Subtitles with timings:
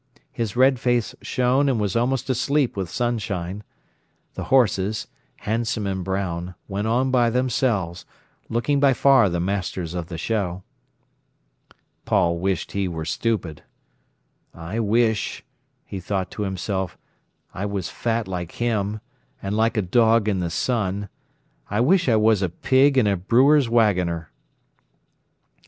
[0.31, 3.63] His red face shone and was almost asleep with sunshine.
[4.33, 5.05] The horses,
[5.41, 8.03] handsome and brown, went on by themselves,
[8.49, 10.63] looking by far the masters of the show.
[12.03, 13.61] Paul wished he were stupid.
[14.55, 15.43] "I wish,"
[15.85, 16.97] he thought to himself,
[17.53, 19.01] "I was fat like him,
[19.39, 21.09] and like a dog in the sun.
[21.69, 24.31] I wish I was a pig and a brewer's waggoner."